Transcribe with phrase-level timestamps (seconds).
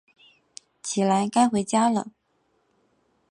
[0.81, 2.07] 起来，该回家了